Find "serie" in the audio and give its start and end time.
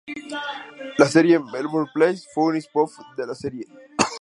1.05-1.37, 3.35-3.65